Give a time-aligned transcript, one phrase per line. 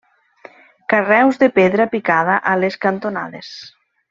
[0.93, 3.53] Carreus de pedra picada a les cantonades.